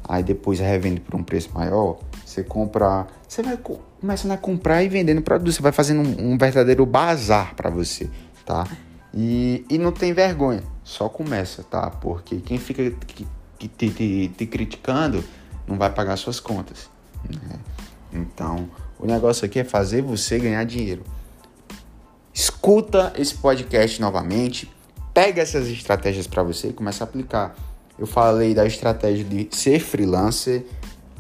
aí 0.07 0.23
depois 0.25 0.59
revende 0.59 1.01
por 1.01 1.15
um 1.15 1.23
preço 1.23 1.51
maior. 1.55 1.99
Você 2.27 2.43
compra, 2.43 3.07
você 3.27 3.43
vai 3.43 3.57
começando 4.00 4.33
a 4.33 4.37
comprar 4.37 4.83
e 4.83 4.88
vendendo 4.88 5.23
produtos, 5.23 5.57
você 5.57 5.62
vai 5.62 5.73
fazendo 5.73 6.00
um, 6.00 6.33
um 6.33 6.38
verdadeiro 6.38 6.85
bazar 6.87 7.55
para 7.55 7.71
você, 7.71 8.09
tá? 8.45 8.67
E, 9.12 9.64
e 9.69 9.78
não 9.78 9.90
tem 9.93 10.12
vergonha, 10.12 10.62
só 10.85 11.09
começa, 11.09 11.62
tá? 11.62 11.90
Porque 11.90 12.37
quem 12.37 12.59
fica 12.59 12.90
te, 13.59 13.67
te, 13.67 14.28
te 14.28 14.47
criticando 14.47 15.25
não 15.67 15.76
vai 15.76 15.90
pagar 15.90 16.17
suas 16.17 16.40
contas. 16.40 16.88
Né? 17.28 17.59
Então, 18.12 18.69
o 18.99 19.07
negócio 19.07 19.45
aqui 19.45 19.59
é 19.59 19.64
fazer 19.64 20.02
você 20.02 20.38
ganhar 20.38 20.64
dinheiro. 20.64 21.02
Escuta 22.33 23.12
esse 23.17 23.35
podcast 23.35 24.00
novamente, 24.00 24.73
pega 25.12 25.43
essas 25.43 25.67
estratégias 25.69 26.26
para 26.26 26.43
você 26.43 26.69
e 26.69 26.73
começa 26.73 27.02
a 27.02 27.07
aplicar. 27.07 27.55
Eu 27.99 28.07
falei 28.07 28.55
da 28.55 28.64
estratégia 28.64 29.25
de 29.25 29.49
ser 29.50 29.81
freelancer, 29.81 30.64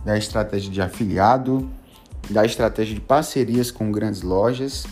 da 0.04 0.16
estratégia 0.16 0.70
de 0.70 0.80
afiliado, 0.80 1.68
da 2.30 2.44
estratégia 2.44 2.94
de 2.94 3.00
parcerias 3.00 3.70
com 3.70 3.90
grandes 3.90 4.22
lojas 4.22 4.86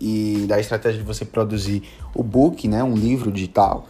e 0.00 0.44
da 0.48 0.58
estratégia 0.58 1.00
de 1.00 1.06
você 1.06 1.24
produzir 1.24 1.82
o 2.14 2.22
book, 2.22 2.66
né, 2.68 2.82
um 2.82 2.94
livro 2.94 3.30
digital, 3.30 3.86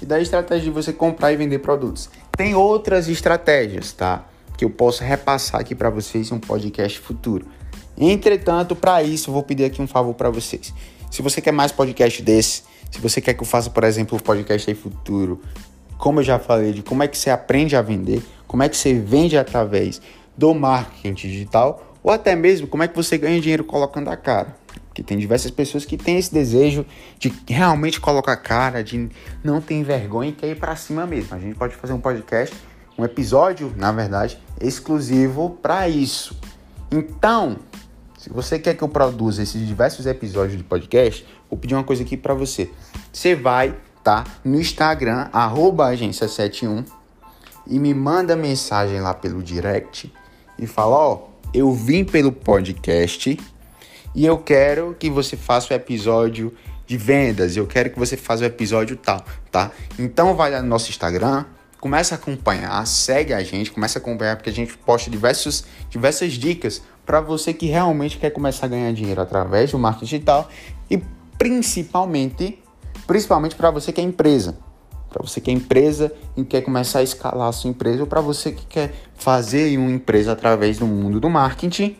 e 0.00 0.06
da 0.06 0.20
estratégia 0.20 0.64
de 0.64 0.70
você 0.70 0.92
comprar 0.92 1.32
e 1.32 1.36
vender 1.36 1.60
produtos. 1.60 2.10
Tem 2.36 2.54
outras 2.54 3.08
estratégias, 3.08 3.92
tá? 3.92 4.26
Que 4.56 4.64
eu 4.64 4.70
posso 4.70 5.04
repassar 5.04 5.60
aqui 5.60 5.74
para 5.74 5.90
vocês 5.90 6.30
em 6.30 6.34
um 6.34 6.40
podcast 6.40 6.98
futuro. 6.98 7.46
Entretanto, 7.96 8.74
para 8.74 9.02
isso, 9.02 9.30
eu 9.30 9.34
vou 9.34 9.42
pedir 9.42 9.64
aqui 9.64 9.80
um 9.80 9.86
favor 9.86 10.14
para 10.14 10.28
vocês. 10.28 10.74
Se 11.10 11.22
você 11.22 11.40
quer 11.40 11.52
mais 11.52 11.70
podcast 11.70 12.20
desse, 12.22 12.64
se 12.90 12.98
você 12.98 13.20
quer 13.20 13.34
que 13.34 13.42
eu 13.42 13.46
faça, 13.46 13.70
por 13.70 13.84
exemplo, 13.84 14.18
o 14.18 14.22
podcast 14.22 14.68
aí 14.68 14.74
futuro, 14.74 15.40
como 15.98 16.20
eu 16.20 16.24
já 16.24 16.38
falei, 16.38 16.72
de 16.72 16.82
como 16.82 17.02
é 17.02 17.08
que 17.08 17.16
você 17.16 17.30
aprende 17.30 17.76
a 17.76 17.82
vender, 17.82 18.22
como 18.46 18.62
é 18.62 18.68
que 18.68 18.76
você 18.76 18.94
vende 18.94 19.38
através 19.38 20.00
do 20.36 20.52
marketing 20.52 21.14
digital, 21.14 21.91
ou 22.02 22.10
até 22.10 22.34
mesmo 22.34 22.66
como 22.66 22.82
é 22.82 22.88
que 22.88 22.96
você 22.96 23.16
ganha 23.16 23.40
dinheiro 23.40 23.64
colocando 23.64 24.08
a 24.08 24.16
cara. 24.16 24.56
Porque 24.86 25.02
tem 25.02 25.16
diversas 25.16 25.50
pessoas 25.50 25.86
que 25.86 25.96
têm 25.96 26.18
esse 26.18 26.32
desejo 26.32 26.84
de 27.18 27.32
realmente 27.48 27.98
colocar 27.98 28.32
a 28.32 28.36
cara, 28.36 28.84
de 28.84 29.08
não 29.42 29.60
ter 29.60 29.82
vergonha 29.82 30.30
e 30.30 30.32
quer 30.32 30.48
ir 30.48 30.56
para 30.56 30.76
cima 30.76 31.06
mesmo. 31.06 31.34
A 31.34 31.38
gente 31.38 31.56
pode 31.56 31.74
fazer 31.76 31.94
um 31.94 32.00
podcast, 32.00 32.54
um 32.98 33.04
episódio, 33.04 33.72
na 33.76 33.90
verdade, 33.90 34.38
exclusivo 34.60 35.58
para 35.62 35.88
isso. 35.88 36.38
Então, 36.90 37.56
se 38.18 38.28
você 38.28 38.58
quer 38.58 38.74
que 38.74 38.82
eu 38.84 38.88
produza 38.88 39.42
esses 39.42 39.66
diversos 39.66 40.04
episódios 40.04 40.58
de 40.58 40.64
podcast, 40.64 41.26
vou 41.48 41.58
pedir 41.58 41.74
uma 41.74 41.84
coisa 41.84 42.02
aqui 42.02 42.16
para 42.16 42.34
você. 42.34 42.70
Você 43.10 43.34
vai 43.34 43.74
tá 44.02 44.24
no 44.44 44.60
Instagram 44.60 45.28
agência71 45.32 46.84
e 47.66 47.78
me 47.78 47.94
manda 47.94 48.34
mensagem 48.36 49.00
lá 49.00 49.14
pelo 49.14 49.42
direct 49.42 50.12
e 50.58 50.66
fala, 50.66 50.96
ó, 50.96 51.31
eu 51.54 51.72
vim 51.72 52.04
pelo 52.04 52.32
podcast 52.32 53.38
e 54.14 54.26
eu 54.26 54.38
quero 54.38 54.96
que 54.98 55.10
você 55.10 55.36
faça 55.36 55.72
o 55.72 55.76
episódio 55.76 56.52
de 56.86 56.96
vendas, 56.96 57.56
eu 57.56 57.66
quero 57.66 57.90
que 57.90 57.98
você 57.98 58.16
faça 58.16 58.42
o 58.42 58.46
episódio 58.46 58.96
tal, 58.96 59.24
tá? 59.50 59.70
Então 59.98 60.34
vai 60.34 60.50
lá 60.50 60.62
no 60.62 60.68
nosso 60.68 60.90
Instagram, 60.90 61.44
começa 61.80 62.14
a 62.14 62.18
acompanhar, 62.18 62.86
segue 62.86 63.32
a 63.32 63.42
gente, 63.42 63.70
começa 63.70 63.98
a 63.98 64.00
acompanhar 64.00 64.36
porque 64.36 64.50
a 64.50 64.52
gente 64.52 64.76
posta 64.78 65.10
diversos, 65.10 65.64
diversas 65.90 66.32
dicas 66.32 66.82
para 67.04 67.20
você 67.20 67.52
que 67.52 67.66
realmente 67.66 68.18
quer 68.18 68.30
começar 68.30 68.66
a 68.66 68.68
ganhar 68.68 68.92
dinheiro 68.92 69.20
através 69.20 69.70
do 69.70 69.78
marketing 69.78 70.04
digital 70.04 70.48
e 70.90 71.02
principalmente, 71.36 72.58
principalmente 73.06 73.54
para 73.54 73.70
você 73.70 73.92
que 73.92 74.00
é 74.00 74.04
empresa, 74.04 74.56
para 75.12 75.22
você 75.22 75.40
que 75.40 75.50
é 75.50 75.54
empresa 75.54 76.12
e 76.36 76.44
quer 76.44 76.62
começar 76.62 77.00
a 77.00 77.02
escalar 77.02 77.48
a 77.48 77.52
sua 77.52 77.70
empresa, 77.70 78.00
ou 78.00 78.06
para 78.06 78.20
você 78.20 78.52
que 78.52 78.66
quer 78.66 78.92
fazer 79.14 79.76
uma 79.78 79.90
empresa 79.90 80.32
através 80.32 80.78
do 80.78 80.86
mundo 80.86 81.20
do 81.20 81.30
marketing, 81.30 81.96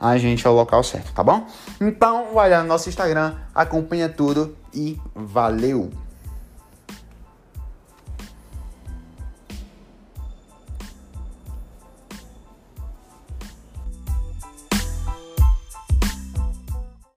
a 0.00 0.16
gente 0.16 0.46
é 0.46 0.50
o 0.50 0.54
local 0.54 0.82
certo, 0.82 1.12
tá 1.12 1.22
bom? 1.22 1.46
Então, 1.80 2.34
vai 2.34 2.50
lá 2.50 2.62
no 2.62 2.68
nosso 2.68 2.88
Instagram, 2.88 3.34
acompanha 3.54 4.08
tudo 4.08 4.56
e 4.74 4.98
valeu! 5.14 5.90